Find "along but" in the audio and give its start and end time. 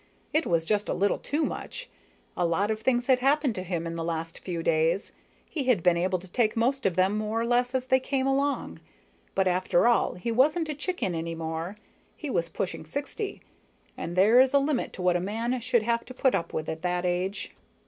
8.25-9.47